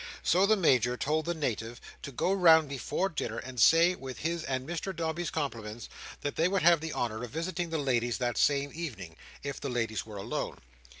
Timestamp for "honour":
6.93-7.23